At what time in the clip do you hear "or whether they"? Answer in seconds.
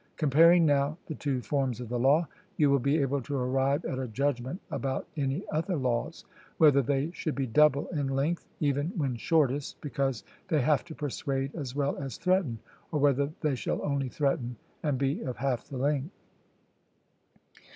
12.91-13.53